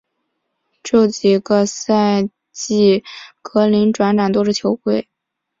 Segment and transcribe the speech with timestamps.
[0.81, 3.03] 之后几个赛季
[3.43, 5.07] 格林转辗多支球队。